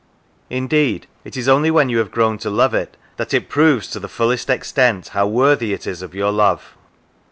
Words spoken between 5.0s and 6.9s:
how worthy it is of your love.